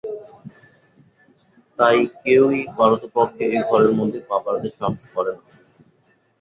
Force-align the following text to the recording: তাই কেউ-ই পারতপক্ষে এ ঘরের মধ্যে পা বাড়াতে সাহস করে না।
তাই 1.79 1.97
কেউ-ই 2.17 2.61
পারতপক্ষে 2.77 3.43
এ 3.49 3.69
ঘরের 3.69 3.93
মধ্যে 3.99 4.19
পা 4.27 4.37
বাড়াতে 4.43 4.69
সাহস 4.77 5.01
করে 5.13 5.31
না। 5.37 5.43